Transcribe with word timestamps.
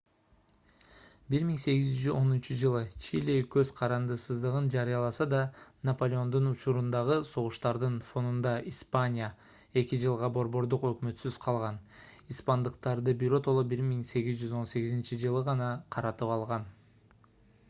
1810-ж. 1.39 2.79
чили 3.09 3.35
көз 3.55 3.71
карандысыздыгын 3.79 4.69
жарыяласа 4.75 5.27
да 5.33 5.41
наполеондун 5.89 6.49
учурундагы 6.53 7.17
согуштардын 7.33 7.99
фонунда 8.07 8.53
испания 8.71 9.27
эки 9.83 9.99
жылга 10.05 10.31
борбордук 10.39 10.87
өкмөтсүз 10.91 11.37
калган 11.47 11.79
испандыктарды 12.37 13.15
биротоло 13.25 13.65
1818-жылы 13.75 15.45
гана 15.51 15.69
каратып 15.97 16.33
алган 16.39 16.67